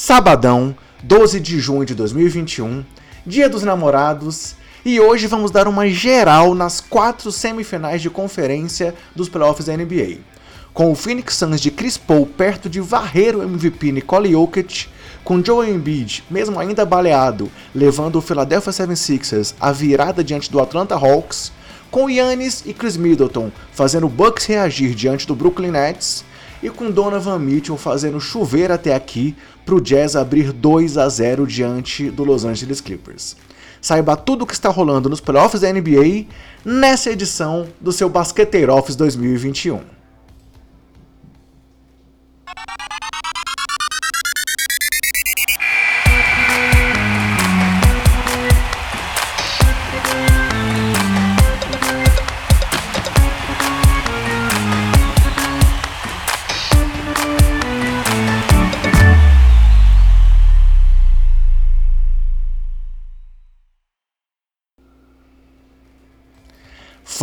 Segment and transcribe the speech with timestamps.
[0.00, 2.84] sabadão, 12 de junho de 2021,
[3.26, 9.28] Dia dos Namorados, e hoje vamos dar uma geral nas quatro semifinais de conferência dos
[9.28, 10.18] playoffs da NBA.
[10.72, 14.86] Com o Phoenix Suns de Chris Paul perto de varrer o MVP Nicole Jokic,
[15.24, 20.94] com Joel Embiid, mesmo ainda baleado, levando o Philadelphia 76ers à virada diante do Atlanta
[20.94, 21.50] Hawks,
[21.90, 26.24] com Yannis e Chris Middleton fazendo o Bucks reagir diante do Brooklyn Nets,
[26.62, 31.46] e com Donovan Mitchell fazendo chover até aqui para o Jazz abrir 2 a 0
[31.46, 33.36] diante do Los Angeles Clippers.
[33.80, 36.26] Saiba tudo o que está rolando nos playoffs da NBA
[36.64, 39.97] nessa edição do seu Basqueteiro Office 2021.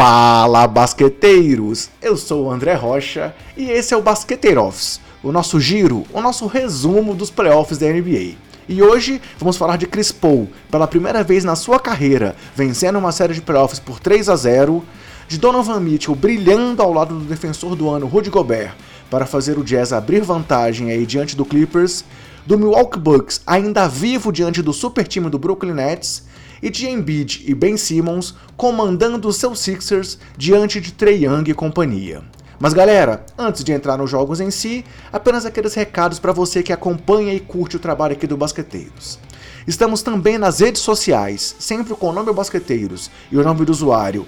[0.08, 1.90] Fala basqueteiros!
[2.00, 6.22] Eu sou o André Rocha e esse é o Basqueteiro Office, o nosso giro, o
[6.22, 8.36] nosso resumo dos playoffs da NBA.
[8.70, 13.12] E hoje vamos falar de Chris Paul, pela primeira vez na sua carreira, vencendo uma
[13.12, 14.86] série de playoffs por 3 a 0,
[15.28, 18.76] de Donovan Mitchell brilhando ao lado do defensor do ano Rudy Gobert
[19.10, 22.06] para fazer o Jazz abrir vantagem aí diante do Clippers,
[22.46, 26.24] do Milwaukee Bucks ainda vivo diante do super time do Brooklyn Nets
[26.62, 32.22] e de Embiid e Ben Simmons comandando seus Sixers diante de Trey Young e companhia.
[32.60, 36.72] Mas galera, antes de entrar nos jogos em si, apenas aqueles recados para você que
[36.72, 39.20] acompanha e curte o trabalho aqui do Basqueteiros.
[39.68, 44.26] Estamos também nas redes sociais, sempre com o nome Basqueteiros e o nome do usuário,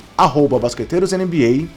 [0.59, 1.67] BasqueteirosNBA.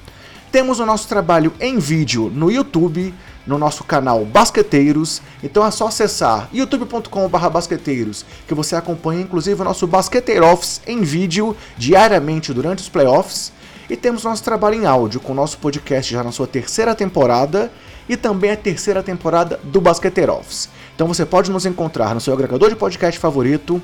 [0.53, 3.15] Temos o nosso trabalho em vídeo no YouTube,
[3.47, 5.23] no nosso canal Basqueteiros.
[5.45, 11.03] Então é só acessar youtube.com.br basqueteiros que você acompanha inclusive o nosso Basqueteiro Office em
[11.03, 13.53] vídeo diariamente durante os playoffs.
[13.89, 17.71] E temos nosso trabalho em áudio com o nosso podcast já na sua terceira temporada
[18.09, 20.69] e também a terceira temporada do Basqueteiro Office.
[20.97, 23.81] Então você pode nos encontrar no seu agregador de podcast favorito,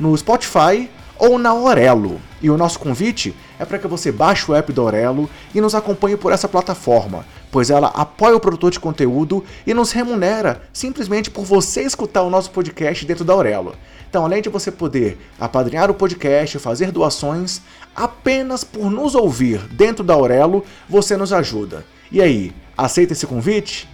[0.00, 2.20] no Spotify ou na Orelo.
[2.40, 5.74] E o nosso convite é para que você baixe o app da Orelo e nos
[5.74, 11.30] acompanhe por essa plataforma, pois ela apoia o produtor de conteúdo e nos remunera simplesmente
[11.30, 13.74] por você escutar o nosso podcast dentro da Aurelo.
[14.08, 17.60] Então, além de você poder apadrinhar o podcast, fazer doações,
[17.94, 21.84] apenas por nos ouvir dentro da Aurelo, você nos ajuda.
[22.10, 23.86] E aí, aceita esse convite?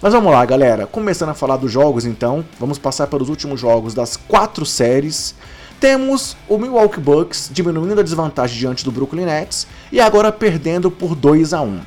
[0.00, 0.86] Mas vamos lá, galera.
[0.86, 5.34] Começando a falar dos jogos, então, vamos passar pelos últimos jogos das quatro séries.
[5.80, 11.14] Temos o Milwaukee Bucks diminuindo a desvantagem diante do Brooklyn Nets e agora perdendo por
[11.14, 11.80] 2 a 1.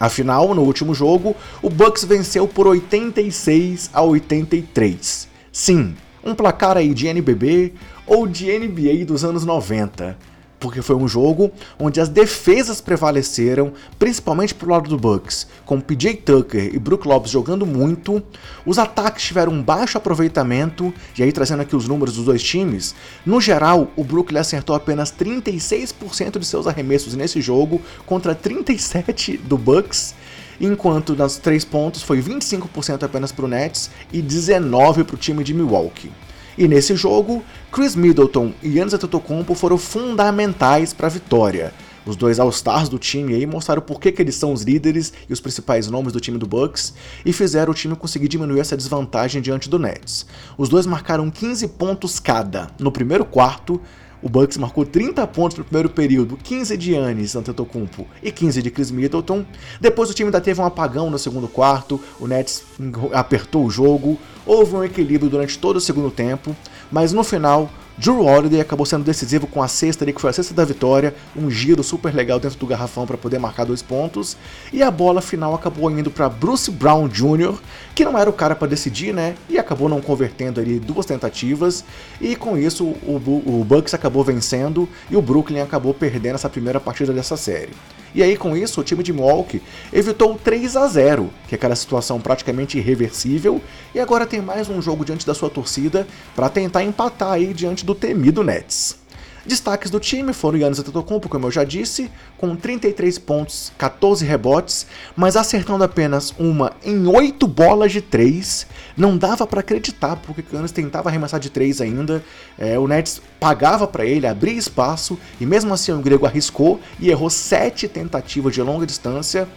[0.00, 5.28] Afinal, no último jogo, o Bucks venceu por 86 a 83.
[5.52, 7.72] Sim, um placar aí de NBB
[8.04, 10.18] ou de NBA dos anos 90
[10.60, 16.18] porque foi um jogo onde as defesas prevaleceram, principalmente pro lado do Bucks, com PJ
[16.18, 18.22] Tucker e Brook Lopes jogando muito,
[18.66, 22.94] os ataques tiveram um baixo aproveitamento, e aí trazendo aqui os números dos dois times,
[23.24, 29.56] no geral, o Brooklyn acertou apenas 36% de seus arremessos nesse jogo, contra 37% do
[29.56, 30.14] Bucks,
[30.60, 35.42] enquanto nas três pontos foi 25% apenas para o Nets e 19% para o time
[35.42, 36.10] de Milwaukee.
[36.56, 41.72] E nesse jogo, Chris Middleton e Giannis Antetokounmpo foram fundamentais para a vitória.
[42.04, 45.32] Os dois All-Stars do time aí mostraram por que, que eles são os líderes e
[45.32, 46.94] os principais nomes do time do Bucks
[47.24, 50.26] e fizeram o time conseguir diminuir essa desvantagem diante do Nets.
[50.56, 53.80] Os dois marcaram 15 pontos cada no primeiro quarto,
[54.22, 58.70] o Bucks marcou 30 pontos no primeiro período, 15 de Yannis Antetokounmpo e 15 de
[58.70, 59.44] Chris Middleton.
[59.80, 62.64] Depois o time ainda teve um apagão no segundo quarto, o Nets
[63.12, 66.54] apertou o jogo, houve um equilíbrio durante todo o segundo tempo,
[66.90, 67.70] mas no final
[68.00, 71.14] Drew Holiday acabou sendo decisivo com a sexta ali, que foi a sexta da vitória,
[71.36, 74.38] um giro super legal dentro do garrafão para poder marcar dois pontos,
[74.72, 77.58] e a bola final acabou indo para Bruce Brown Jr.,
[77.94, 79.34] que não era o cara para decidir, né?
[79.50, 81.84] E acabou não convertendo ali duas tentativas,
[82.18, 86.80] e com isso o, o Bucks acabou vencendo e o Brooklyn acabou perdendo essa primeira
[86.80, 87.74] partida dessa série.
[88.14, 89.62] E aí, com isso, o time de Milwaukee
[89.92, 93.60] evitou 3 a 0 que é aquela situação praticamente irreversível,
[93.94, 97.84] e agora tem mais um jogo diante da sua torcida para tentar empatar aí diante
[97.84, 99.00] do temido Nets.
[99.44, 104.86] Destaques do time foram Yannis Antetokounmpo, como eu já disse, com 33 pontos, 14 rebotes,
[105.16, 108.66] mas acertando apenas uma em 8 bolas de 3.
[108.96, 112.22] Não dava para acreditar, porque o Yannis tentava arremessar de 3 ainda.
[112.58, 117.08] É, o Nets pagava para ele, abria espaço, e mesmo assim o grego arriscou e
[117.08, 119.48] errou 7 tentativas de longa distância.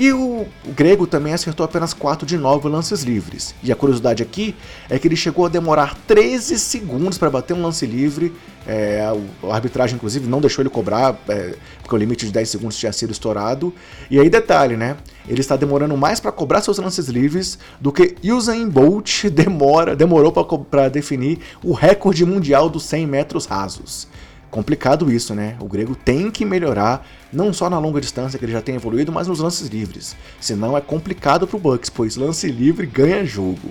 [0.00, 3.54] E o, grego também acertou apenas 4 de 9 lances livres.
[3.62, 4.56] E a curiosidade aqui
[4.88, 8.32] é que ele chegou a demorar 13 segundos para bater um lance livre.
[8.66, 12.78] É, a arbitragem, inclusive, não deixou ele cobrar, é, porque o limite de 10 segundos
[12.78, 13.74] tinha sido estourado.
[14.10, 14.96] E aí, detalhe, né?
[15.28, 20.32] Ele está demorando mais para cobrar seus lances livres do que Usain Bolt demora, demorou
[20.32, 24.08] para definir o recorde mundial dos 100 metros rasos.
[24.50, 25.56] Complicado isso, né?
[25.60, 29.12] O grego tem que melhorar, não só na longa distância que ele já tem evoluído,
[29.12, 30.16] mas nos lances livres.
[30.40, 33.70] Senão é complicado pro Bucks, pois lance livre ganha jogo.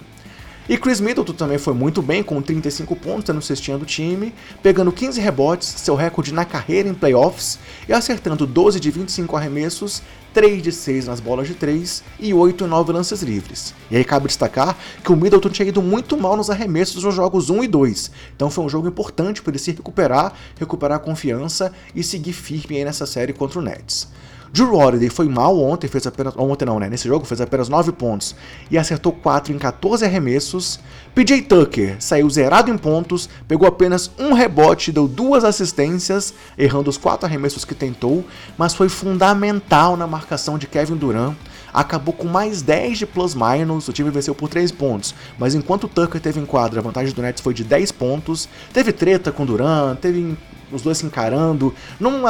[0.70, 4.92] E Chris Middleton também foi muito bem, com 35 pontos no cestinha do time, pegando
[4.92, 7.58] 15 rebotes, seu recorde na carreira em playoffs,
[7.88, 12.66] e acertando 12 de 25 arremessos, 3 de 6 nas bolas de 3 e 8
[12.66, 13.74] em 9 lances livres.
[13.90, 17.50] E aí cabe destacar que o Middleton tinha ido muito mal nos arremessos nos jogos
[17.50, 21.74] 1 e 2, então foi um jogo importante para ele se recuperar, recuperar a confiança
[21.96, 24.08] e seguir firme nessa série contra o Nets.
[24.52, 26.34] Drew Holiday foi mal ontem, fez apenas.
[26.38, 26.90] Ontem não, né?
[26.90, 28.36] Nesse jogo fez apenas 9 pontos
[28.70, 30.80] e acertou 4 em 14 arremessos.
[31.14, 36.98] PJ Tucker saiu zerado em pontos, pegou apenas um rebote, deu duas assistências, errando os
[36.98, 38.24] 4 arremessos que tentou,
[38.58, 41.36] mas foi fundamental na marcação de Kevin Durant.
[41.72, 46.20] Acabou com mais 10 de plus-minus, o time venceu por 3 pontos, mas enquanto Tucker
[46.20, 48.50] teve em quadra, a vantagem do Nets foi de 10 pontos.
[48.74, 50.36] Teve treta com Durant, teve
[50.72, 52.22] os dois se encarando, num,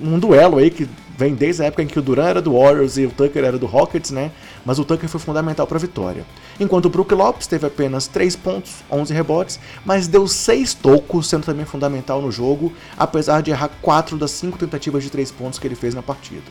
[0.00, 2.96] num duelo aí que vem desde a época em que o Duran era do Warriors
[2.96, 4.30] e o Tucker era do Rockets, né?
[4.64, 6.24] Mas o Tucker foi fundamental para a vitória.
[6.58, 11.44] Enquanto o Brook Lopes teve apenas 3 pontos, 11 rebotes, mas deu 6 tocos, sendo
[11.44, 15.66] também fundamental no jogo, apesar de errar 4 das 5 tentativas de 3 pontos que
[15.66, 16.50] ele fez na partida.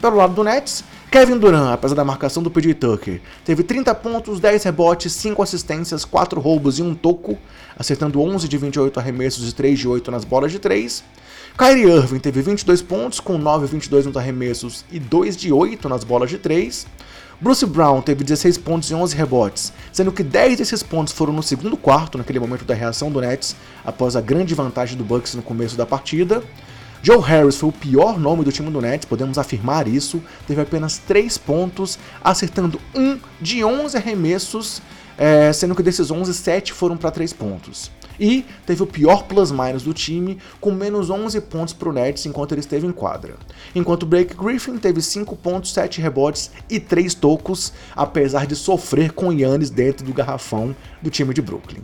[0.00, 4.38] Pelo lado do Nets, Kevin Durant, apesar da marcação do PJ Tucker, teve 30 pontos,
[4.38, 7.36] 10 rebotes, 5 assistências, 4 roubos e 1 toco,
[7.76, 11.02] acertando 11 de 28 arremessos e 3 de 8 nas bolas de 3.
[11.56, 15.88] Kyrie Irving teve 22 pontos, com 9 de 22 nos arremessos e 2 de 8
[15.88, 16.86] nas bolas de 3.
[17.40, 21.42] Bruce Brown teve 16 pontos e 11 rebotes, sendo que 10 desses pontos foram no
[21.42, 25.42] segundo quarto, naquele momento da reação do Nets, após a grande vantagem do Bucks no
[25.42, 26.42] começo da partida.
[27.02, 30.20] Joe Harris foi o pior nome do time do Nets, podemos afirmar isso.
[30.46, 34.82] Teve apenas 3 pontos, acertando 1 de 11 arremessos,
[35.16, 37.90] é, sendo que desses 11, 7 foram para 3 pontos.
[38.20, 42.52] E teve o pior plus-minus do time, com menos 11 pontos para o Nets enquanto
[42.52, 43.36] ele esteve em quadra.
[43.74, 49.32] Enquanto Blake Griffin teve 5 pontos, 7 rebotes e 3 tocos, apesar de sofrer com
[49.32, 51.82] Yannis dentro do garrafão do time de Brooklyn.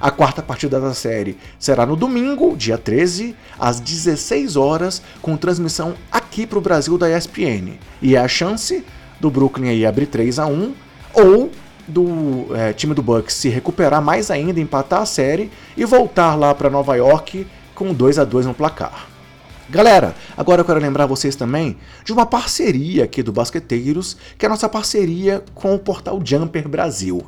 [0.00, 5.94] A quarta partida da série será no domingo, dia 13, às 16 horas, com transmissão
[6.12, 7.78] aqui para o Brasil da ESPN.
[8.02, 8.84] E é a chance
[9.18, 10.74] do Brooklyn aí abrir 3 a 1
[11.14, 11.50] ou
[11.88, 16.54] do é, time do Bucks se recuperar mais ainda, empatar a série e voltar lá
[16.54, 19.06] para Nova York com 2 a 2 no placar.
[19.68, 24.48] Galera, agora eu quero lembrar vocês também de uma parceria aqui do Basqueteiros, que é
[24.48, 27.24] a nossa parceria com o portal Jumper Brasil.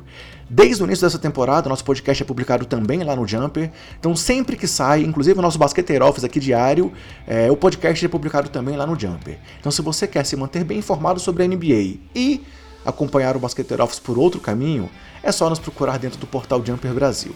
[0.49, 3.71] Desde o início dessa temporada, nosso podcast é publicado também lá no Jumper.
[3.99, 6.91] Então, sempre que sai, inclusive o nosso Basqueteiro Office aqui diário,
[7.27, 9.37] é, o podcast é publicado também lá no Jumper.
[9.59, 12.43] Então, se você quer se manter bem informado sobre a NBA e
[12.83, 14.89] acompanhar o Basqueteiro Office por outro caminho,
[15.21, 17.33] é só nos procurar dentro do portal Jumper Brasil.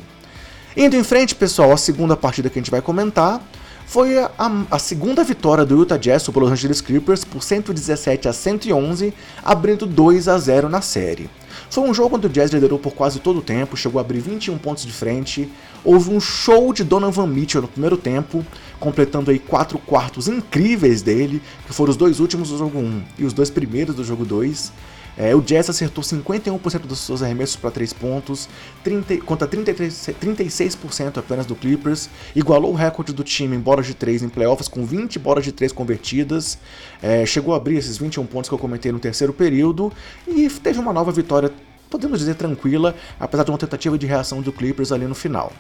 [0.76, 3.40] Indo em frente, pessoal, a segunda partida que a gente vai comentar
[3.86, 4.32] foi a,
[4.72, 9.14] a, segunda vitória do Utah Jazz sobre os Los Angeles Clippers por 117 a 111,
[9.44, 11.30] abrindo 2 a 0 na série.
[11.74, 14.20] Foi um jogo onde o Jazz liderou por quase todo o tempo, chegou a abrir
[14.20, 15.50] 21 pontos de frente.
[15.84, 18.46] Houve um show de Donovan Mitchell no primeiro tempo,
[18.80, 23.26] completando aí quatro quartos incríveis dele, que foram os dois últimos do jogo 1 e
[23.26, 24.72] os dois primeiros do jogo 2.
[25.18, 28.50] É, o Jazz acertou 51% dos seus arremessos para 3 pontos,
[28.84, 33.94] 30, contra 33, 36% apenas do Clippers, igualou o recorde do time em bolas de
[33.94, 36.58] 3 em playoffs com 20 bolas de 3 convertidas,
[37.02, 39.92] é, chegou a abrir esses 21 pontos que eu comentei no terceiro período
[40.28, 41.52] e teve uma nova vitória,
[41.90, 45.54] podemos dizer tranquila, apesar de uma tentativa de reação do Clippers ali no final.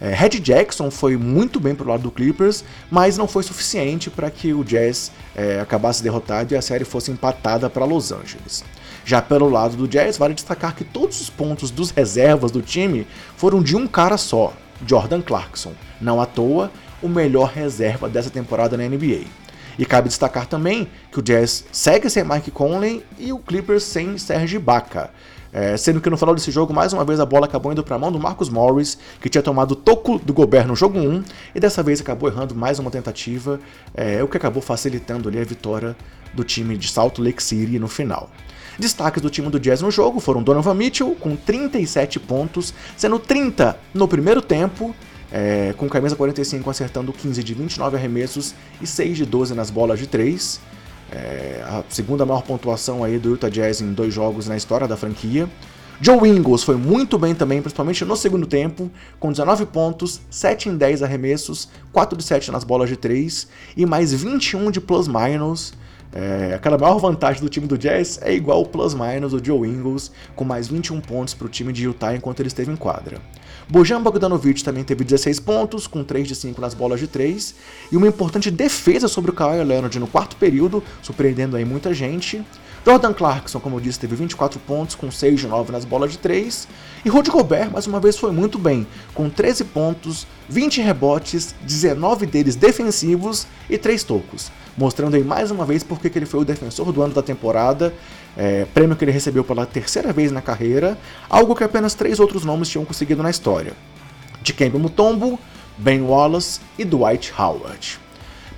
[0.00, 4.30] É, Red Jackson foi muito bem pro lado do Clippers, mas não foi suficiente para
[4.30, 8.64] que o Jazz é, acabasse derrotado e a série fosse empatada para Los Angeles.
[9.04, 13.06] Já pelo lado do Jazz, vale destacar que todos os pontos dos reservas do time
[13.36, 14.52] foram de um cara só,
[14.86, 15.72] Jordan Clarkson.
[16.00, 16.70] Não à toa,
[17.02, 19.24] o melhor reserva dessa temporada na NBA.
[19.78, 24.18] E cabe destacar também que o Jazz segue sem Mike Conley e o Clippers sem
[24.18, 25.10] Serge Ibaka.
[25.52, 27.96] É, sendo que no final desse jogo, mais uma vez, a bola acabou indo para
[27.96, 31.24] a mão do Marcus Morris, que tinha tomado o toco do Gobert no jogo 1,
[31.54, 33.58] e dessa vez acabou errando mais uma tentativa,
[33.94, 35.96] é, o que acabou facilitando ali a vitória
[36.32, 38.30] do time de Salt Lake City no final.
[38.78, 43.78] Destaques do time do Jazz no jogo foram Donovan Mitchell, com 37 pontos, sendo 30
[43.92, 44.94] no primeiro tempo,
[45.30, 49.98] é, com camisa 45 acertando 15 de 29 arremessos e 6 de 12 nas bolas
[49.98, 50.60] de 3.
[51.12, 54.96] é, a segunda maior pontuação aí do Utah Jazz em dois jogos na história da
[54.96, 55.48] franquia.
[56.00, 60.76] Joe Ingles foi muito bem também, principalmente no segundo tempo, com 19 pontos, 7 em
[60.76, 65.74] 10 arremessos, 4 de 7 nas bolas de 3 e mais 21 de plus-minus.
[66.12, 70.10] É, aquela maior vantagem do time do Jazz é igual o plus-minus do Joe Ingles,
[70.34, 73.18] com mais 21 pontos para o time de Utah enquanto ele esteve em quadra.
[73.68, 77.54] Bojan Bogdanovic também teve 16 pontos, com 3 de 5 nas bolas de 3,
[77.92, 82.44] e uma importante defesa sobre o Kawhi Leonard no quarto período, surpreendendo aí muita gente.
[82.84, 86.18] Jordan Clarkson, como eu disse, teve 24 pontos, com 6 de 9 nas bolas de
[86.18, 86.66] 3.
[87.04, 92.26] E Rudy Gobert, mais uma vez, foi muito bem, com 13 pontos, 20 rebotes, 19
[92.26, 94.50] deles defensivos e 3 tocos.
[94.78, 97.92] Mostrando aí mais uma vez porque ele foi o defensor do ano da temporada,
[98.36, 100.96] é, prêmio que ele recebeu pela terceira vez na carreira,
[101.28, 103.74] algo que apenas três outros nomes tinham conseguido na história.
[104.42, 105.38] Dikembe Mutombo,
[105.76, 108.00] Ben Wallace e Dwight Howard.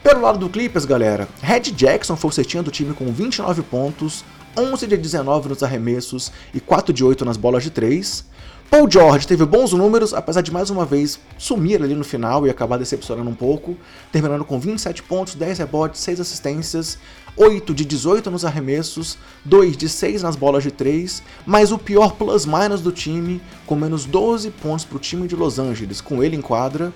[0.02, 4.24] Pelo lado do Clippers, galera, Red Jackson foi o cestinha do time com 29 pontos,
[4.58, 8.24] 11 de 19 nos arremessos e 4 de 8 nas bolas de 3.
[8.68, 12.50] Paul George teve bons números, apesar de mais uma vez sumir ali no final e
[12.50, 13.76] acabar decepcionando um pouco,
[14.10, 16.98] terminando com 27 pontos, 10 rebotes, 6 assistências,
[17.36, 22.14] 8 de 18 nos arremessos, 2 de 6 nas bolas de 3, mas o pior
[22.14, 26.34] plus-minus do time, com menos 12 pontos para o time de Los Angeles, com ele
[26.34, 26.92] em quadra.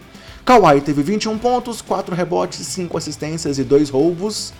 [0.47, 4.55] Kawhi teve 21 pontos, 4 rebotes, 5 assistências e 2 roubos.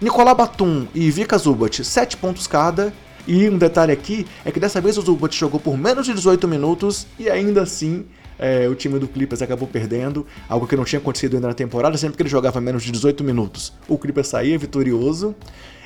[0.00, 2.94] Nicolás Batum e Vika Zubat, 7 pontos cada,
[3.26, 6.46] e um detalhe aqui é que dessa vez o Zubat jogou por menos de 18
[6.46, 8.04] minutos e ainda assim
[8.38, 11.98] é, o time do Clippers acabou perdendo, algo que não tinha acontecido ainda na temporada,
[11.98, 13.72] sempre que ele jogava menos de 18 minutos.
[13.88, 15.34] O Clippers saía vitorioso.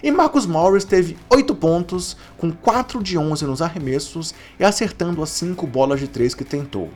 [0.02, 5.30] E Marcus Morris teve 8 pontos, com 4 de 11 nos arremessos e acertando as
[5.30, 6.90] 5 bolas de 3 que tentou.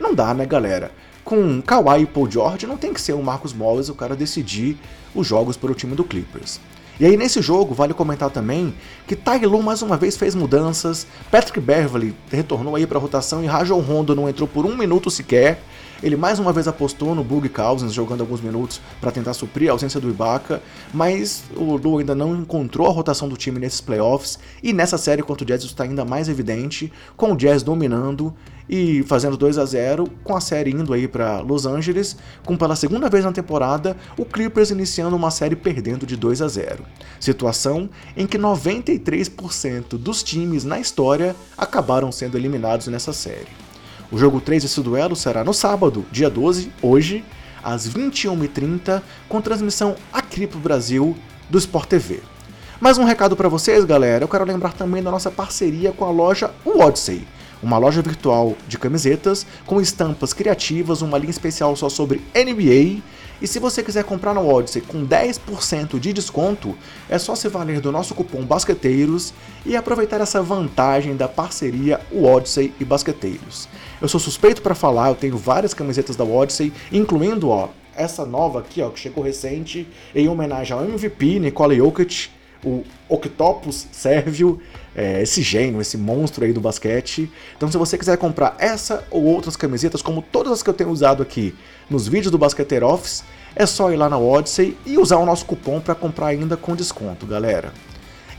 [0.00, 0.90] Não dá, né, galera?
[1.24, 4.76] Com Kawhi e Paul George, não tem que ser o Marcus Morris o cara decidir
[5.14, 6.60] os jogos para o time do Clippers.
[6.98, 8.74] E aí nesse jogo vale comentar também
[9.06, 13.46] que Tyloo mais uma vez fez mudanças, Patrick Beverly retornou aí para a rotação e
[13.46, 15.62] Rajon Rondo não entrou por um minuto sequer.
[16.02, 19.72] Ele mais uma vez apostou no Bug Cousins, jogando alguns minutos para tentar suprir a
[19.72, 20.62] ausência do Ibaka,
[20.94, 25.22] mas o Lu ainda não encontrou a rotação do time nesses playoffs, e nessa série
[25.22, 28.34] contra o Jazz está ainda mais evidente, com o Jazz dominando
[28.70, 32.16] e fazendo 2 a 0 com a série indo aí para Los Angeles,
[32.46, 36.48] com pela segunda vez na temporada o Clippers iniciando uma série perdendo de 2 a
[36.48, 36.84] 0.
[37.18, 43.69] Situação em que 93% dos times na história acabaram sendo eliminados nessa série.
[44.10, 47.24] O jogo 3 desse duelo será no sábado, dia 12, hoje,
[47.62, 51.16] às 21h30, com transmissão aqui pro Brasil
[51.48, 52.20] do Sport TV.
[52.80, 54.24] Mais um recado para vocês, galera.
[54.24, 57.24] Eu quero lembrar também da nossa parceria com a loja Odyssey
[57.62, 63.02] uma loja virtual de camisetas com estampas criativas, uma linha especial só sobre NBA.
[63.40, 66.76] E se você quiser comprar no Odyssey com 10% de desconto,
[67.08, 69.32] é só se valer do nosso cupom Basqueteiros
[69.64, 73.68] e aproveitar essa vantagem da parceria Odyssey e Basqueteiros.
[74.00, 78.60] Eu sou suspeito para falar, eu tenho várias camisetas da Odyssey, incluindo ó, essa nova
[78.60, 82.30] aqui, ó, que chegou recente, em homenagem ao MVP Nikola Jokic,
[82.64, 84.60] o Octopus Sérvio,
[84.94, 87.30] é, esse gênio, esse monstro aí do basquete.
[87.56, 90.90] Então, se você quiser comprar essa ou outras camisetas, como todas as que eu tenho
[90.90, 91.54] usado aqui
[91.88, 93.24] nos vídeos do Basqueteiro Office,
[93.54, 96.76] é só ir lá na Odyssey e usar o nosso cupom para comprar ainda com
[96.76, 97.72] desconto, galera.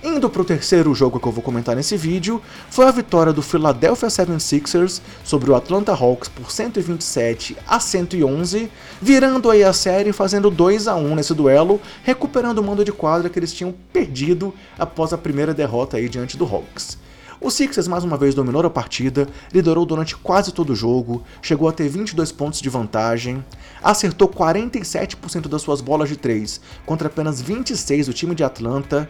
[0.04, 2.42] Indo para o terceiro jogo que eu vou comentar nesse vídeo,
[2.72, 9.52] foi a vitória do Philadelphia 76ers sobre o Atlanta Hawks por 127 a 111, virando
[9.52, 13.38] aí a série fazendo 2 a 1 nesse duelo, recuperando o mando de quadra que
[13.38, 16.98] eles tinham perdido após a primeira derrota aí diante do Hawks.
[17.40, 21.70] O Sixers mais uma vez dominou a partida, liderou durante quase todo o jogo, chegou
[21.70, 23.46] a ter 22 pontos de vantagem,
[23.84, 29.08] acertou 47% das suas bolas de 3 contra apenas 26 do time de Atlanta,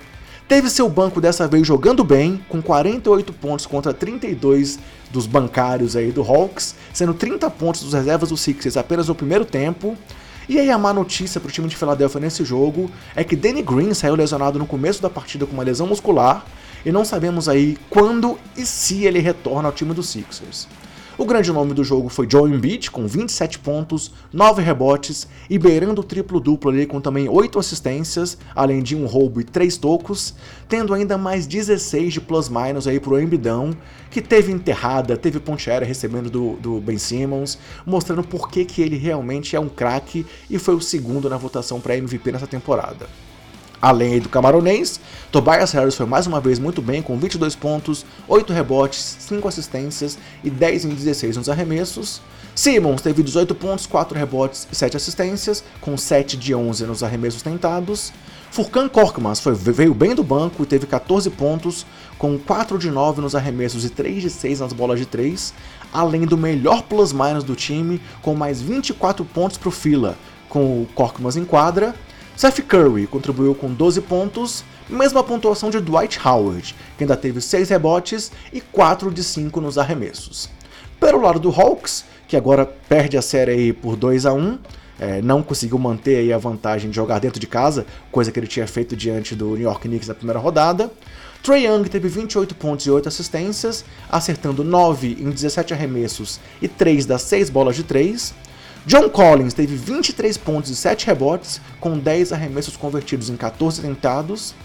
[0.52, 4.80] Teve seu banco dessa vez jogando bem, com 48 pontos contra 32
[5.10, 9.46] dos bancários aí do Hawks, sendo 30 pontos dos reservas do Sixers apenas no primeiro
[9.46, 9.98] tempo.
[10.50, 13.62] E aí a má notícia para o time de Philadelphia nesse jogo é que Danny
[13.62, 16.46] Green saiu lesionado no começo da partida com uma lesão muscular
[16.86, 20.68] e não sabemos aí quando e se ele retorna ao time dos Sixers.
[21.22, 26.02] O grande nome do jogo foi Joe Embiid, com 27 pontos, 9 rebotes e beirando
[26.02, 30.34] o triplo-duplo ali com também 8 assistências, além de um roubo e 3 tocos,
[30.68, 33.70] tendo ainda mais 16 de plus-minus aí pro Embidão,
[34.10, 38.82] que teve enterrada, teve ponte aérea recebendo do, do Ben Simmons, mostrando por que, que
[38.82, 43.08] ele realmente é um craque e foi o segundo na votação para MVP nessa temporada.
[43.82, 45.00] Além do camaronês,
[45.32, 50.20] Tobias Harris foi mais uma vez muito bem, com 22 pontos, 8 rebotes, 5 assistências
[50.44, 52.22] e 10 em 16 nos arremessos.
[52.54, 57.42] Simmons teve 18 pontos, 4 rebotes e 7 assistências, com 7 de 11 nos arremessos
[57.42, 58.14] tentados.
[58.52, 61.86] Furkan Korkmaz foi, veio bem do banco e teve 14 pontos,
[62.20, 65.54] com 4 de 9 nos arremessos e 3 de 6 nas bolas de 3,
[65.92, 70.18] além do melhor plus-minus do time, com mais 24 pontos para o fila,
[70.50, 71.96] com o Korkmaz em quadra.
[72.36, 77.70] Seth Curry contribuiu com 12 pontos, mesma pontuação de Dwight Howard, que ainda teve 6
[77.70, 80.50] rebotes e 4 de 5 nos arremessos.
[81.00, 84.58] Pelo lado do Hawks, que agora perde a série por 2 a 1
[85.02, 88.68] é, não conseguiu manter a vantagem de jogar dentro de casa, coisa que ele tinha
[88.68, 90.92] feito diante do New York Knicks na primeira rodada.
[91.42, 97.08] Trey Young teve 28 pontos e 8 assistências, acertando 9 em 17 arremessos e 3
[97.08, 98.32] das 6 bolas de 3.
[98.84, 104.56] John Collins teve 23 pontos e 7 rebotes, com 10 arremessos convertidos em 14 tentados.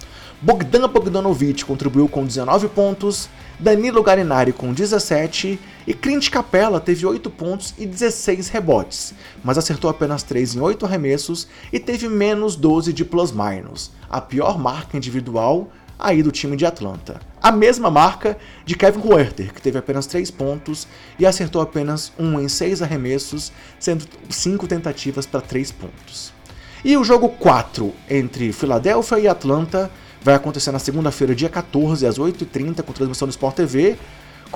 [0.40, 7.28] Bogdan Bogdanovic contribuiu com 19 pontos, Danilo Garinari com 17 e Clint Capella teve 8
[7.30, 12.92] pontos e 16 rebotes, mas acertou apenas 3 em 8 arremessos e teve menos 12
[12.92, 17.21] de plus-minus, a pior marca individual aí do time de Atlanta.
[17.43, 20.87] A mesma marca de Kevin Huerter, que teve apenas 3 pontos
[21.19, 26.33] e acertou apenas 1 em 6 arremessos, sendo 5 tentativas para 3 pontos.
[26.85, 29.91] E o jogo 4 entre Filadélfia e Atlanta
[30.23, 33.97] vai acontecer na segunda-feira, dia 14, às 8h30, com transmissão do Sport TV,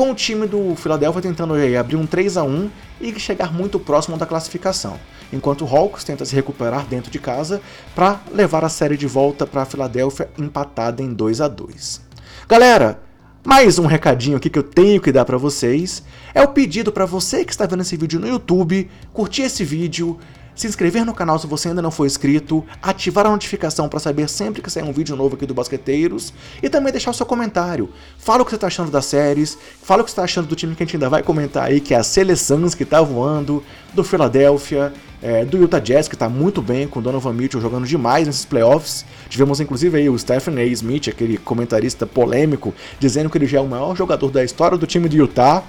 [0.01, 2.71] com o time do Philadelphia tentando abrir um 3 a 1
[3.03, 4.99] e chegar muito próximo da classificação,
[5.31, 7.61] enquanto o Hawks tenta se recuperar dentro de casa
[7.95, 12.01] para levar a série de volta para a Filadélfia empatada em 2 a 2.
[12.49, 12.99] Galera,
[13.45, 16.03] mais um recadinho aqui que eu tenho que dar para vocês
[16.33, 20.19] é o pedido para você que está vendo esse vídeo no YouTube, curtir esse vídeo,
[20.61, 24.29] se inscrever no canal se você ainda não for inscrito, ativar a notificação para saber
[24.29, 27.89] sempre que sair um vídeo novo aqui do Basqueteiros e também deixar o seu comentário.
[28.19, 30.55] Fala o que você está achando das séries, fala o que você está achando do
[30.55, 33.65] time que a gente ainda vai comentar aí, que é a Seleções que está voando,
[33.95, 37.87] do Philadelphia, é, do Utah Jazz, que está muito bem, com o Donovan Mitchell jogando
[37.87, 39.07] demais nesses playoffs.
[39.31, 40.65] Tivemos inclusive aí o Stephen A.
[40.65, 44.87] Smith, aquele comentarista polêmico, dizendo que ele já é o maior jogador da história do
[44.87, 45.63] time de Utah.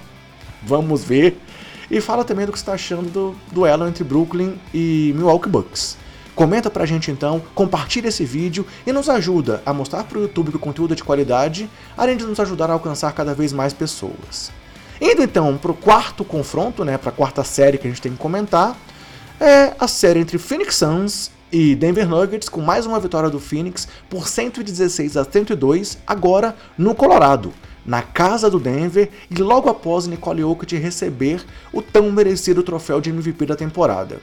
[0.62, 1.38] Vamos ver
[1.92, 5.98] e fala também do que você está achando do duelo entre Brooklyn e Milwaukee Bucks.
[6.34, 10.56] Comenta pra gente então, compartilha esse vídeo e nos ajuda a mostrar pro YouTube que
[10.56, 14.50] o conteúdo é de qualidade, além de nos ajudar a alcançar cada vez mais pessoas.
[14.98, 18.74] Indo então pro quarto confronto, né, pra quarta série que a gente tem que comentar,
[19.38, 23.86] é a série entre Phoenix Suns e Denver Nuggets, com mais uma vitória do Phoenix
[24.08, 27.52] por 116 a 102, agora no Colorado
[27.84, 33.10] na casa do Denver e logo após Nicole Jokic receber o tão merecido troféu de
[33.10, 34.20] MVP da temporada.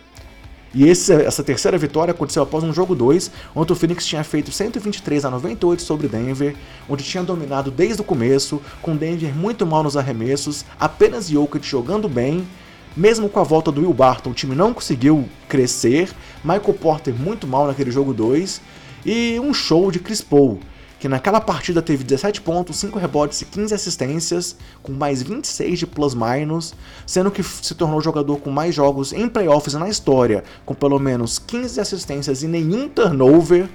[0.73, 4.51] E esse, essa terceira vitória aconteceu após um jogo 2, onde o Phoenix tinha feito
[4.51, 6.55] 123 a 98 sobre Denver,
[6.87, 12.07] onde tinha dominado desde o começo, com Denver muito mal nos arremessos, apenas Jokic jogando
[12.07, 12.47] bem.
[12.95, 16.11] Mesmo com a volta do Will Barton, o time não conseguiu crescer,
[16.43, 18.61] Michael Porter muito mal naquele jogo 2,
[19.05, 20.59] e um show de Chris Paul,
[20.99, 25.87] que naquela partida teve 17 pontos, 5 rebotes e 15 assistências, com mais 26 de
[25.87, 30.73] plus-minus, sendo que se tornou o jogador com mais jogos em playoffs na história, com
[30.73, 33.69] pelo menos 15 assistências e nenhum turnover,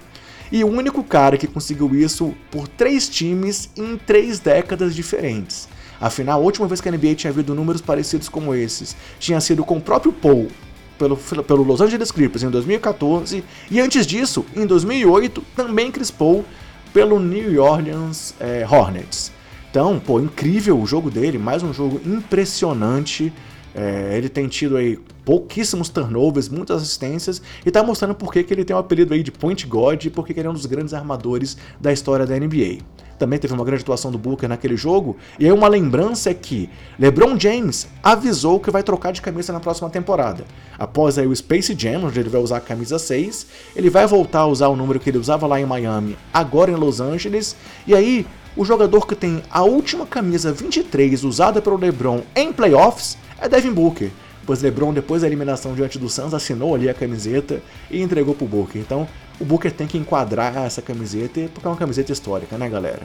[0.52, 5.66] e o único cara que conseguiu isso por três times em três décadas diferentes.
[5.98, 9.64] Afinal, a última vez que a NBA tinha havido números parecidos como esses tinha sido
[9.64, 10.48] com o próprio Paul,
[10.98, 16.44] pelo, pelo Los Angeles Clippers em 2014, e antes disso, em 2008, também Chris Paul
[16.94, 19.33] pelo New Orleans é, Hornets.
[19.68, 23.33] Então, pô, incrível o jogo dele, mais um jogo impressionante.
[23.74, 28.52] É, ele tem tido aí pouquíssimos turnovers, muitas assistências e tá mostrando por que, que
[28.52, 30.54] ele tem o apelido aí de Point God e por que, que ele é um
[30.54, 32.78] dos grandes armadores da história da NBA
[33.18, 35.16] também teve uma grande atuação do Booker naquele jogo.
[35.38, 39.60] E aí uma lembrança é que LeBron James avisou que vai trocar de camisa na
[39.60, 40.44] próxima temporada.
[40.78, 44.40] Após aí o Space Jam, onde ele vai usar a camisa 6, ele vai voltar
[44.40, 47.56] a usar o número que ele usava lá em Miami, agora em Los Angeles.
[47.87, 53.16] E aí o jogador que tem a última camisa 23 usada pelo LeBron em playoffs
[53.40, 54.10] é Devin Booker
[54.46, 58.46] pois LeBron, depois da eliminação diante do Suns, assinou ali a camiseta e entregou pro
[58.46, 58.80] Booker.
[58.80, 59.09] Então,
[59.40, 63.02] o Booker tem que enquadrar essa camiseta, porque é uma camiseta histórica, né, galera?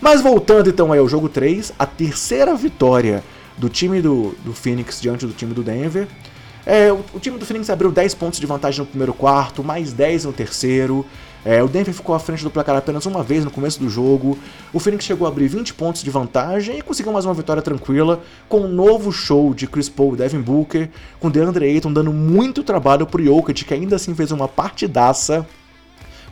[0.00, 3.22] Mas voltando então aí ao jogo 3, a terceira vitória
[3.56, 6.08] do time do, do Phoenix diante do time do Denver.
[6.66, 9.92] É, o, o, time do Phoenix abriu 10 pontos de vantagem no primeiro quarto, mais
[9.92, 11.04] 10 no terceiro.
[11.44, 14.38] É, o Denver ficou à frente do placar apenas uma vez no começo do jogo.
[14.72, 18.22] O Phoenix chegou a abrir 20 pontos de vantagem e conseguiu mais uma vitória tranquila
[18.48, 20.88] com um novo show de Chris Paul e Devin Booker,
[21.20, 25.46] com DeAndre Ayton dando muito trabalho pro Jokic, que ainda assim fez uma partidaça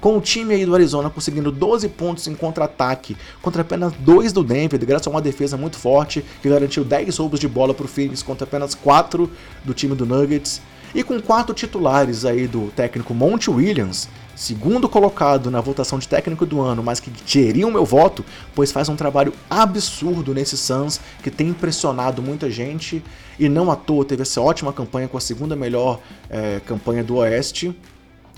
[0.01, 4.42] com o time aí do Arizona conseguindo 12 pontos em contra-ataque contra apenas 2 do
[4.42, 7.88] Denver, graças a uma defesa muito forte que garantiu 10 roubos de bola para o
[7.88, 9.31] Phoenix contra apenas 4
[9.62, 10.61] do time do Nuggets.
[10.94, 16.46] E com quatro titulares aí do técnico Monte Williams, segundo colocado na votação de técnico
[16.46, 21.30] do ano, mas que teriam meu voto, pois faz um trabalho absurdo nesse Suns, que
[21.30, 23.02] tem impressionado muita gente
[23.38, 27.16] e não à toa teve essa ótima campanha com a segunda melhor é, campanha do
[27.16, 27.76] Oeste.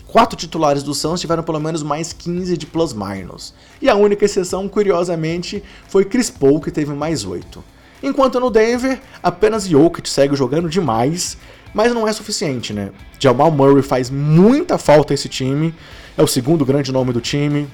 [0.06, 3.54] Quatro titulares do Suns tiveram pelo menos mais 15 de plus-minus.
[3.82, 7.64] E a única exceção, curiosamente, foi Chris Paul, que teve mais 8.
[8.02, 11.38] Enquanto no Denver, apenas Jokic segue jogando demais,
[11.74, 12.90] mas não é suficiente, né?
[13.18, 15.74] Jamal Murray faz muita falta a esse time,
[16.16, 17.68] é o segundo grande nome do time,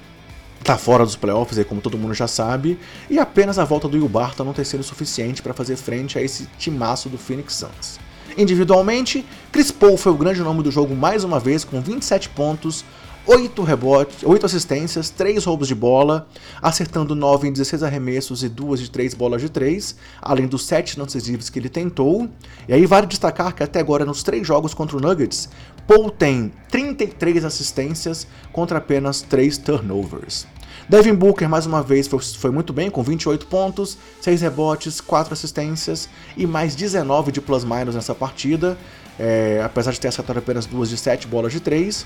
[0.65, 3.97] tá fora dos playoffs, aí, como todo mundo já sabe, e apenas a volta do
[3.97, 8.01] Will Barton não tem sido suficiente para fazer frente a esse timaço do Phoenix Suns.
[8.37, 12.85] Individualmente, Chris Paul foi o grande nome do jogo mais uma vez, com 27 pontos,
[13.33, 16.27] 8 rebotes, 8 assistências, 3 roubos de bola,
[16.61, 20.99] acertando 9 em 16 arremessos e 2 de 3 bolas de 3, além dos 7
[20.99, 22.29] lances livres que ele tentou.
[22.67, 25.49] E aí vale destacar que até agora nos 3 jogos contra o Nuggets,
[25.87, 30.45] Paul tem 33 assistências contra apenas 3 turnovers.
[30.89, 36.09] Devin Booker, mais uma vez, foi, muito bem, com 28 pontos, 6 rebotes, 4 assistências
[36.37, 38.77] e mais 19 de plus-minus nessa partida,
[39.17, 42.05] é, apesar de ter acertado apenas 2 de 7 bolas de 3.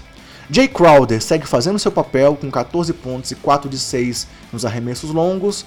[0.50, 5.10] Jay Crowder segue fazendo seu papel com 14 pontos e 4 de 6 nos arremessos
[5.10, 5.64] longos.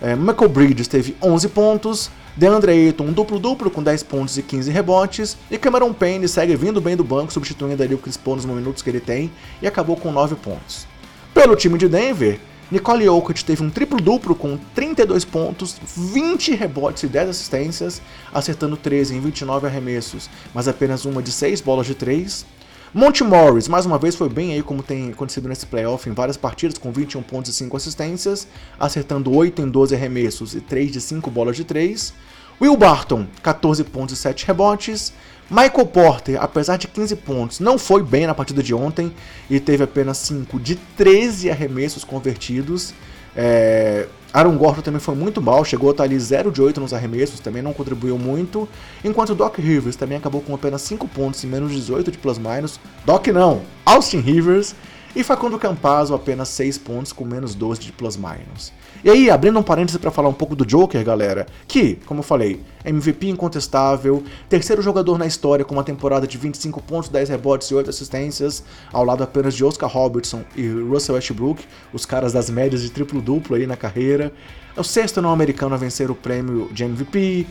[0.00, 2.10] É, Michael Bridges teve 11 pontos.
[2.36, 5.36] DeAndre Ayton um duplo-duplo com 10 pontos e 15 rebotes.
[5.50, 8.82] E Cameron Payne segue vindo bem do banco, substituindo ali o Chris Paul nos minutos
[8.82, 10.86] que ele tem e acabou com 9 pontos.
[11.34, 12.38] Pelo time de Denver,
[12.70, 18.00] Nicole Jokic teve um triplo-duplo com 32 pontos, 20 rebotes e 10 assistências,
[18.32, 22.46] acertando 13 em 29 arremessos, mas apenas uma de 6 bolas de 3.
[22.92, 26.36] Monte Morris, mais uma vez, foi bem aí como tem acontecido nesse playoff em várias
[26.36, 28.48] partidas, com 21 pontos e 5 assistências,
[28.80, 32.12] acertando 8 em 12 arremessos e 3 de 5 bolas de 3.
[32.60, 35.12] Will Barton, 14 pontos e 7 rebotes.
[35.48, 39.12] Michael Porter, apesar de 15 pontos, não foi bem na partida de ontem
[39.48, 42.92] e teve apenas 5 de 13 arremessos convertidos.
[43.36, 44.08] É...
[44.32, 47.40] Aaron Gordon também foi muito mal, chegou a estar ali 0 de 8 nos arremessos,
[47.40, 48.68] também não contribuiu muito.
[49.04, 52.78] Enquanto Doc Rivers também acabou com apenas 5 pontos e menos 18 de plus-minus.
[53.04, 54.74] Doc não, Austin Rivers
[55.14, 58.72] e Facundo Campazzo apenas 6 pontos com menos 12 de plus-minus.
[59.02, 62.24] E aí, abrindo um parêntese para falar um pouco do Joker, galera, que, como eu
[62.24, 67.68] falei, MVP incontestável, terceiro jogador na história com uma temporada de 25 pontos, 10 rebotes
[67.68, 72.50] e 8 assistências, ao lado apenas de Oscar Robertson e Russell Westbrook, os caras das
[72.50, 74.32] médias de triplo-duplo aí na carreira.
[74.76, 77.46] É o sexto não americano a vencer o prêmio de MVP,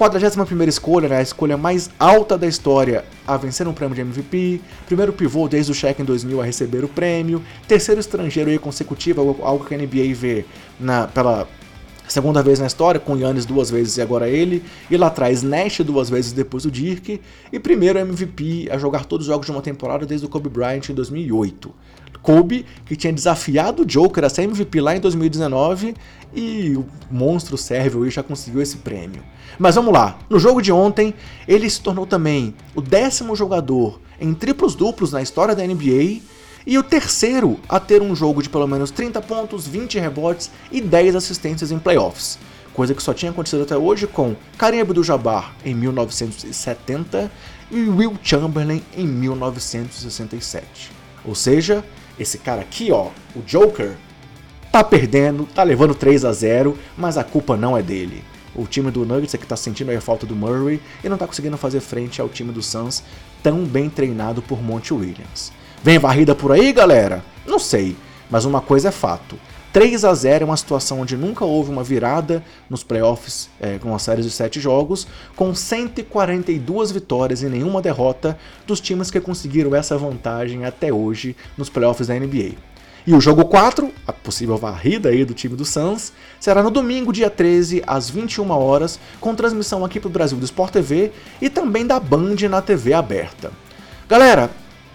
[0.00, 4.62] 41 escolha, né, a escolha mais alta da história a vencer um prêmio de MVP,
[4.86, 9.36] primeiro pivô desde o Shaq em 2000 a receber o prêmio, terceiro estrangeiro aí consecutivo,
[9.42, 10.46] algo que a NBA vê
[10.80, 11.46] na, pela
[12.08, 15.80] segunda vez na história, com Yannis duas vezes e agora ele, e lá atrás Nash
[15.80, 17.20] duas vezes depois o Dirk,
[17.52, 20.88] e primeiro MVP a jogar todos os jogos de uma temporada desde o Kobe Bryant
[20.88, 21.74] em 2008.
[22.22, 25.94] Kobe, que tinha desafiado o Joker a ser MVP lá em 2019
[26.34, 29.22] e o monstro sérvio já conseguiu esse prêmio.
[29.58, 31.14] Mas vamos lá, no jogo de ontem,
[31.46, 36.20] ele se tornou também o décimo jogador em triplos duplos na história da NBA
[36.66, 40.80] e o terceiro a ter um jogo de pelo menos 30 pontos, 20 rebotes e
[40.80, 42.38] 10 assistências em playoffs.
[42.72, 47.30] Coisa que só tinha acontecido até hoje com Kareem Abdul-Jabbar em 1970
[47.70, 50.90] e Will Chamberlain em 1967.
[51.24, 51.84] Ou seja,
[52.18, 53.96] esse cara aqui, ó, o Joker,
[54.70, 58.24] tá perdendo, tá levando 3 a 0, mas a culpa não é dele.
[58.54, 61.26] O time do Nuggets é que tá sentindo a falta do Murray e não tá
[61.26, 63.02] conseguindo fazer frente ao time do Suns,
[63.42, 65.52] tão bem treinado por Monte Williams.
[65.82, 67.24] Vem varrida por aí, galera?
[67.46, 67.96] Não sei,
[68.28, 69.36] mas uma coisa é fato.
[69.72, 73.90] 3 a 0 é uma situação onde nunca houve uma virada nos playoffs é, com
[73.90, 75.06] uma série de 7 jogos,
[75.36, 81.68] com 142 vitórias e nenhuma derrota dos times que conseguiram essa vantagem até hoje nos
[81.68, 82.54] playoffs da NBA.
[83.06, 87.12] E o jogo 4, a possível varrida aí do time do Suns, será no domingo,
[87.12, 91.48] dia 13, às 21 horas, com transmissão aqui para o Brasil do Sport TV e
[91.48, 93.52] também da Band na TV aberta.
[94.08, 94.50] Galera,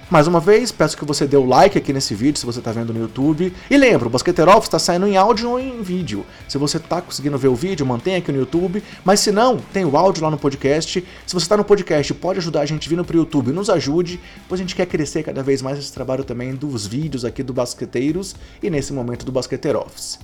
[0.10, 2.72] mais uma vez, peço que você dê o like aqui nesse vídeo se você está
[2.72, 3.52] vendo no YouTube.
[3.70, 6.26] E lembra, o Basqueteiro está saindo em áudio ou em vídeo.
[6.48, 8.84] Se você está conseguindo ver o vídeo, mantenha aqui no YouTube.
[9.04, 11.04] Mas se não, tem o áudio lá no podcast.
[11.26, 14.20] Se você está no podcast, pode ajudar a gente vindo para o YouTube, nos ajude,
[14.48, 17.54] pois a gente quer crescer cada vez mais esse trabalho também dos vídeos aqui do
[17.54, 20.20] Basqueteiros e nesse momento do Basqueteiro Office.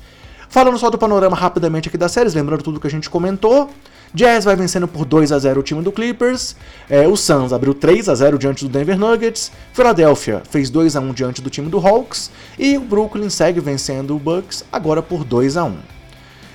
[0.52, 3.70] Falando só do panorama rapidamente aqui das séries, lembrando tudo que a gente comentou.
[4.14, 6.58] Jazz vai vencendo por 2 a 0 o time do Clippers.
[6.90, 9.50] É, o Suns abriu 3 a 0 diante do Denver Nuggets.
[9.72, 12.30] Philadelphia fez 2 a 1 diante do time do Hawks.
[12.60, 15.78] E o Brooklyn segue vencendo o Bucks, agora por 2 a 1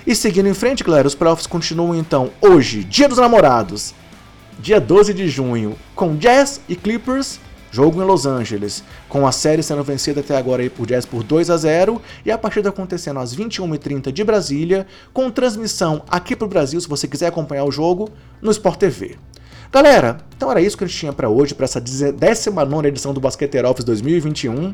[0.07, 3.95] E seguindo em frente, galera, os playoffs continuam então hoje, Dia dos Namorados,
[4.59, 9.63] dia 12 de junho, com Jazz e Clippers, jogo em Los Angeles, com a série
[9.63, 13.21] sendo vencida até agora aí por Jazz por 2 a 0 e a partida acontecendo
[13.21, 18.11] às 21h30 de Brasília, com transmissão aqui pro Brasil, se você quiser acompanhar o jogo,
[18.41, 19.17] no Sport TV.
[19.73, 23.21] Galera, então era isso que a gente tinha para hoje, para essa 19 edição do
[23.21, 24.73] Basqueteiro Office 2021.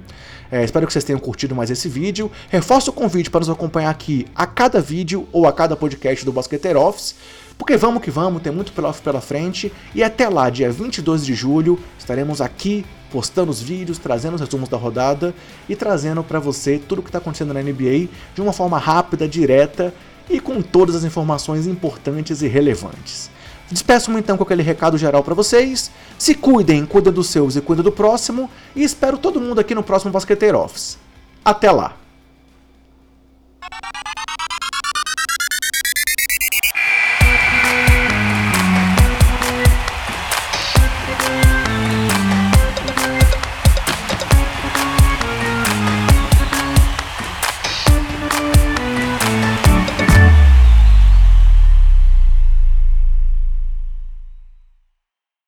[0.50, 2.30] É, espero que vocês tenham curtido mais esse vídeo.
[2.50, 6.32] Reforço o convite para nos acompanhar aqui a cada vídeo ou a cada podcast do
[6.32, 7.14] Basqueteiro Office.
[7.62, 9.72] Porque vamos que vamos, tem muito playoff pela frente.
[9.94, 14.68] E até lá, dia 22 de julho, estaremos aqui postando os vídeos, trazendo os resumos
[14.68, 15.32] da rodada
[15.68, 19.28] e trazendo para você tudo o que está acontecendo na NBA de uma forma rápida,
[19.28, 19.94] direta
[20.28, 23.30] e com todas as informações importantes e relevantes.
[23.70, 25.88] Despeço-me então com aquele recado geral para vocês.
[26.18, 28.50] Se cuidem, cuidem dos seus e cuidem do próximo.
[28.74, 30.98] E espero todo mundo aqui no próximo Basqueteiro Office.
[31.44, 32.01] Até lá!